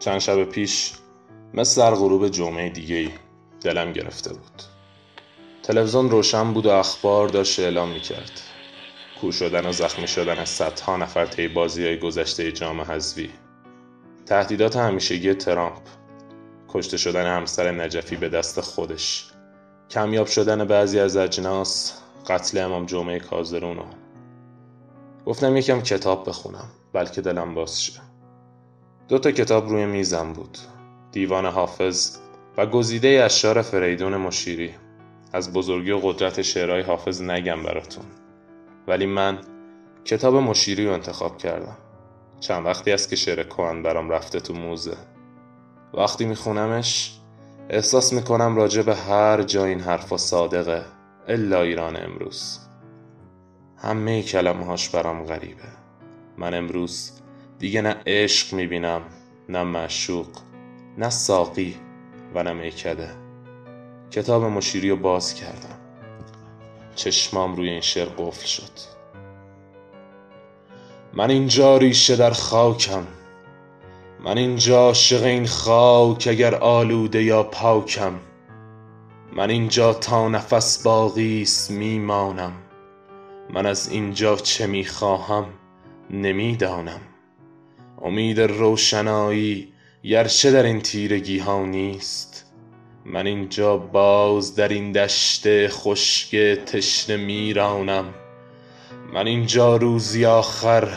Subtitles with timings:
[0.00, 0.92] چند شب پیش
[1.54, 3.10] مثل در غروب جمعه دیگه
[3.60, 4.62] دلم گرفته بود.
[5.62, 8.40] تلویزیون روشن بود و اخبار داشت اعلام می‌کرد.
[9.20, 13.30] کور شدن و زخمی شدن صدها نفر طی بازی های گذشته جام حذفی.
[14.26, 15.82] تهدیدات همیشگی ترامپ.
[16.68, 19.30] کشته شدن همسر نجفی به دست خودش.
[19.90, 22.00] کمیاب شدن بعضی از اجناس.
[22.26, 23.84] قتل امام جمعه کازرونو
[25.26, 28.09] گفتم یکم کتاب بخونم بلکه دلم باز شه.
[29.10, 30.58] دو تا کتاب روی میزم بود.
[31.12, 32.16] دیوان حافظ
[32.56, 34.74] و گزیده اشعار فریدون مشیری.
[35.32, 38.04] از بزرگی و قدرت شعرهای حافظ نگم براتون.
[38.88, 39.38] ولی من
[40.04, 41.76] کتاب مشیری رو انتخاب کردم.
[42.40, 44.96] چند وقتی است که شعر کهن برام رفته تو موزه.
[45.94, 47.18] وقتی میخونمش
[47.70, 50.84] احساس می‌کنم راجع به هر جا این حرفا صادقه
[51.28, 52.58] الا ایران امروز.
[53.76, 55.68] همه کلمه هاش برام غریبه.
[56.38, 57.19] من امروز
[57.60, 59.02] دیگه نه عشق می‌بینم
[59.48, 60.26] نه معشوق
[60.98, 61.76] نه ساقی
[62.34, 63.10] و نه میکده.
[64.10, 65.78] کتاب مشیری رو باز کردم.
[66.94, 69.00] چشمام روی این شعر قفل شد.
[71.14, 73.06] من اینجا ریشه در خاکم.
[74.24, 78.12] من اینجا عاشق این خاک اگر آلوده یا پاکم.
[79.32, 82.52] من اینجا تا نفس باقی است میمانم.
[83.54, 85.46] من از اینجا چه می‌خواهم
[86.10, 87.00] نمی‌دانم.
[88.04, 89.68] امید روشنایی
[90.04, 92.44] گرچه در این تیرگی ها نیست.
[93.04, 98.14] من اینجا باز در این دشت خشک تشنه میرانم.
[99.12, 100.88] من اینجا روزی آخر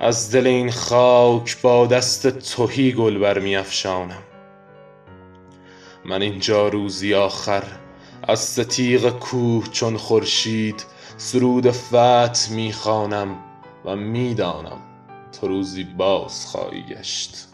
[0.00, 4.22] از دل این خاک با دست تهی گل برمیافشانم
[6.04, 7.64] من اینجا روزی آخر
[8.22, 10.84] از ستیغ کوه چون خورشید
[11.16, 13.36] سرود فتح می‌خوانم
[13.84, 14.91] و می‌دانم
[15.32, 17.48] تو روزی باز خواهی گشت.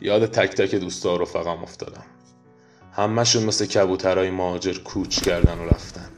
[0.00, 2.04] یاد تک تک دوستا و رفقام افتادم.
[2.92, 6.10] همهشون مثل کبوترهای مهاجر کوچ کردن و رفتن.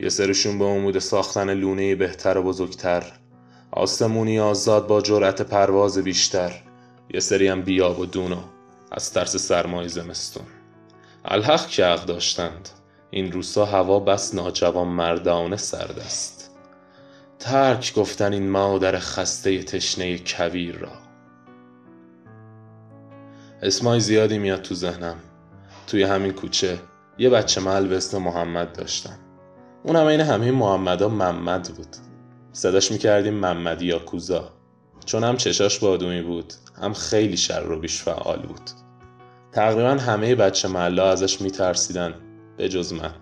[0.00, 3.12] یه سرشون به امود ساختن لونه بهتر و بزرگتر.
[3.70, 6.52] آسمونی آزاد با جرأت پرواز بیشتر.
[7.14, 8.40] یه سری هم بیاب و دونو
[8.92, 10.46] از ترس سرمای زمستون.
[11.24, 12.68] الحق که عق داشتند.
[13.10, 16.41] این روسا هوا بس ناجوان مردانه سرد است
[17.42, 20.92] ترک گفتن این مادر خسته تشنه کویر را.
[23.62, 25.16] اسمای زیادی میاد تو ذهنم.
[25.86, 26.78] توی همین کوچه
[27.18, 29.18] یه بچه محل به اسم محمد داشتم.
[29.84, 31.96] اون هم این همه محمدا محمد بود.
[32.52, 34.52] صداش می‌کردیم محمدی یا کوزا.
[35.04, 38.70] چون هم چشاش بادومی بود هم خیلی شر و بیش فعال بود.
[39.52, 42.14] تقریبا همه بچه محلا ازش میترسیدن
[42.56, 43.14] به جز من.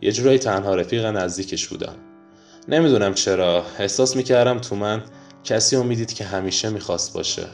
[0.00, 1.96] یه جورایی تنها رفیق نزدیکش بودم
[2.68, 3.64] نمی‌دونم چرا.
[3.78, 5.02] احساس می‌کردم تو من
[5.44, 7.46] کسی امیدید که همیشه می‌خواست باشه.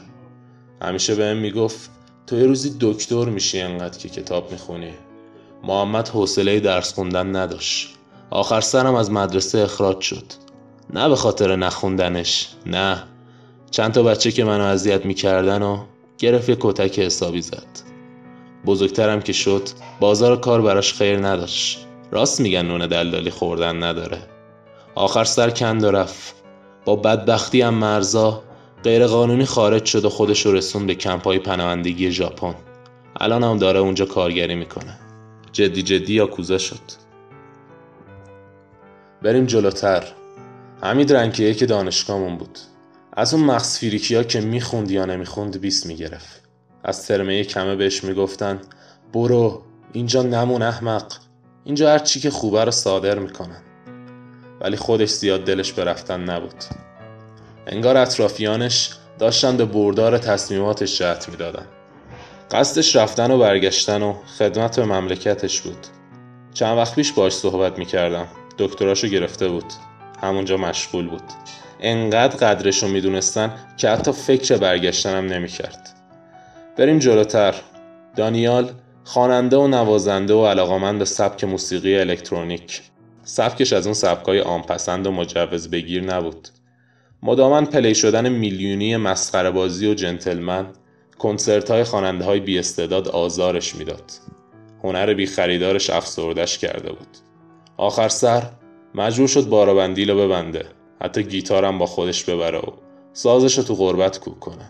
[0.81, 1.89] همیشه بهم می‌گفت
[2.27, 4.93] تو یه روزی دکتر میشی انقدر که کتاب می‌خونی.
[5.63, 7.95] محمد حوصله درس خوندن نداشت.
[8.29, 10.25] آخر سرم از مدرسه اخراج شد.
[10.93, 13.03] نه به خاطر نخوندنش نه.
[13.71, 15.83] چند تا بچه که منو اذیت می‌کردن و
[16.17, 17.67] گرفت یه کتک حسابی زد.
[18.65, 21.85] بزرگترم که شد بازار کار براش خیر نداشت.
[22.11, 24.17] راست میگن نون دلدالی خوردن نداره.
[24.95, 26.35] آخر سر کند و رفت.
[26.85, 28.43] با بدبختی هم مرزا
[28.83, 32.55] غیر قانونی خارج شد و خودش رو رسون به کمپای پناهندگی ژاپن.
[33.19, 34.99] الان هم داره اونجا کارگری می‌کنه.
[35.51, 36.79] جدی جدی یا کوزه شد.
[39.21, 40.03] بریم جلوتر.
[40.81, 42.59] حمید رنکیه که دانشگاهمون بود.
[43.13, 46.41] از اون مغز فیریکی که می‌خوند یا نمی‌خوند بیست می‌گرفت.
[46.83, 48.61] از ترمه کمه بهش می‌گفتن
[49.13, 49.61] برو
[49.93, 51.13] اینجا نمون احمق.
[51.63, 53.61] اینجا هر چی که خوبه رو صادر می‌کنن.
[54.61, 56.63] ولی خودش زیاد دلش به رفتن نبود.
[57.67, 58.89] انگار اطرافیانش
[59.19, 61.65] داشتن به بردار تصمیماتش جهت می‌دادن
[62.51, 65.87] قصدش رفتن و برگشتن و خدمت به مملکتش بود.
[66.53, 68.27] چند وقت پیش باش صحبت می‌کردم.
[68.57, 69.73] دکتراشو گرفته بود.
[70.21, 71.23] همونجا مشغول بود.
[71.79, 75.89] انقدر قدرشو می‌دونستن که حتی فکر برگشتنم نمی‌کرد.
[76.77, 77.55] بریم جلوتر.
[78.15, 78.71] دانیال
[79.03, 82.81] خواننده و نوازنده و علاقمند به سبک موسیقی الکترونیک.
[83.31, 86.47] سبکش از اون سبکای آنپسند و مجوز بگیر نبود.
[87.23, 90.65] مدامن پلی شدن میلیونی مسخره بازی و جنتلمن
[91.19, 94.11] کنسرت های خواننده های بی استعداد آزارش می‌داد.
[94.83, 97.17] هنر بی خریدارش افسردش کرده بود.
[97.77, 98.43] آخر سر
[98.95, 100.65] مجبور شد بارابندیل رو ببنده.
[101.01, 102.71] حتی گیتارم با خودش ببره و
[103.13, 104.69] سازش رو تو غربت کوک کنه.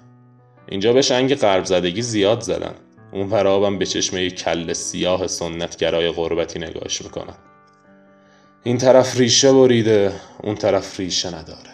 [0.70, 2.76] اینجا به شنگ قرب زدگی زیاد زدن.
[3.12, 7.51] اون پرابم به چشم یک کل سیاه سنتگرای غربتی نگاهش می‌کنن.
[8.64, 10.14] این طرف ریشه بریده
[10.44, 11.72] اون طرف ریشه نداره.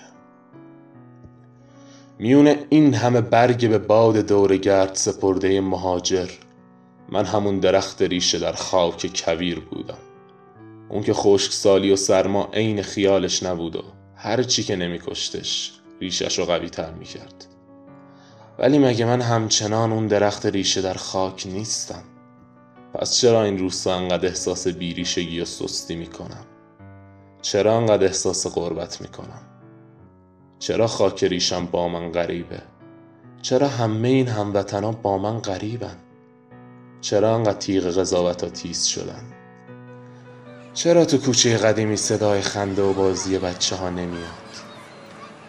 [2.19, 6.29] میونه این همه برگ به باد دورگرد سپرده مهاجر.
[7.09, 9.97] من همون درخت ریشه در خاک کویر بودم.
[10.89, 13.83] اون که خشکسالی و سرما عین خیالش نبود و
[14.15, 17.45] هر چی که نمیکشتش ریشش رو قوی تر می‌کرد.
[18.59, 22.03] ولی مگه من همچنان اون درخت ریشه در خاک نیستم؟
[22.93, 26.45] پس چرا این روستا انقدر احساس بیریشگی و سستی می‌کنم؟
[27.47, 29.41] چرا انقدر احساس غربت می‌کنم؟
[30.59, 32.61] چرا خاک ریشم با من غریبه؟
[33.41, 35.95] چرا همه این هموطنا با من غریبن؟
[37.01, 39.23] چرا انقدر تیغ قضاوت ها تیز شدن؟
[40.73, 44.53] چرا تو کوچه قدیمی صدای خنده و بازی بچه ها نمیاد؟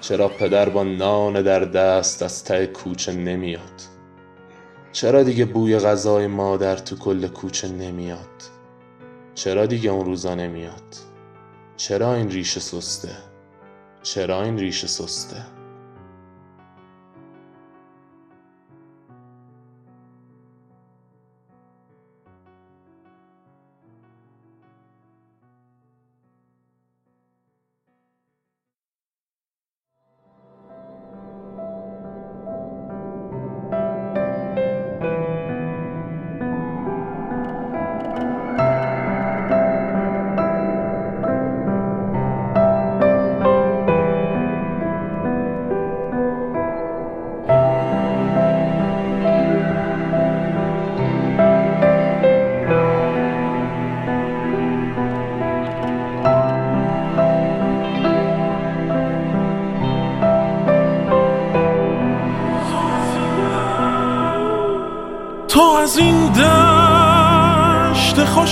[0.00, 3.82] چرا پدر با نان در دست از ته کوچه نمیاد؟
[4.92, 8.42] چرا دیگه بوی غذای مادر تو کل کوچه نمیاد؟
[9.34, 11.07] چرا دیگه اون روزا نمیاد؟
[11.78, 13.16] چرا این ریشه سسته؟
[14.02, 15.36] چرا این ریشه سسته؟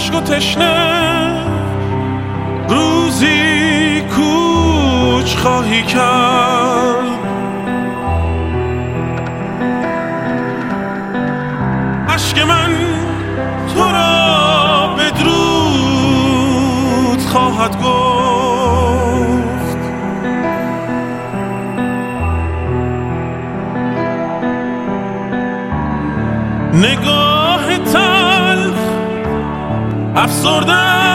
[0.07, 1.47] خشک و تشنه.
[2.69, 6.96] روزی کوچ خواهی کرد.
[30.27, 31.06] absurda.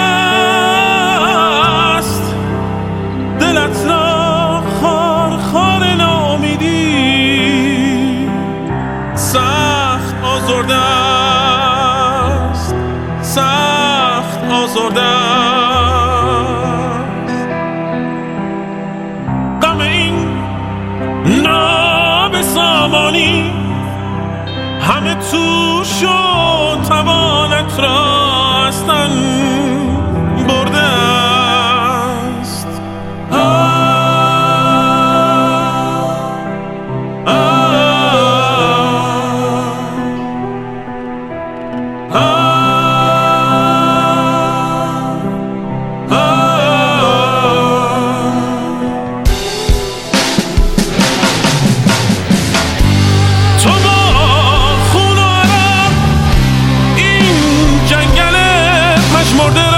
[59.41, 59.70] more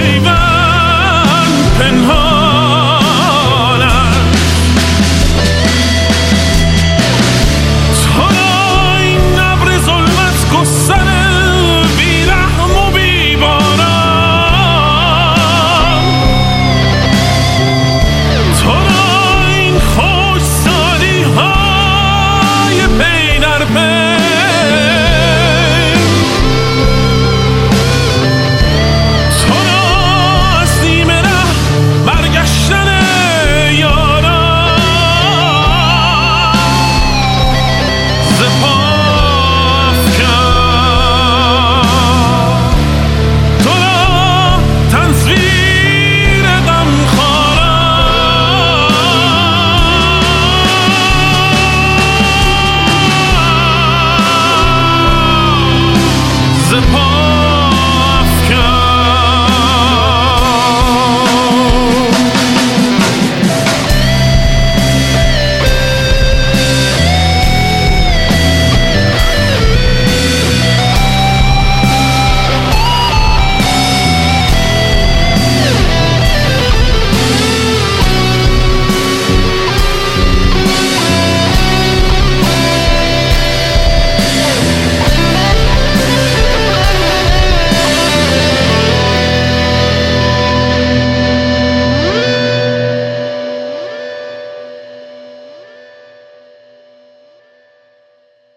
[0.00, 2.29] Haven, Penhall.